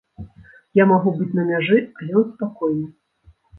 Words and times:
Я 0.81 0.87
магу 0.91 1.13
быць 1.19 1.35
на 1.41 1.45
мяжы, 1.51 1.79
а 1.85 1.99
ён 2.25 2.27
спакойны. 2.33 2.87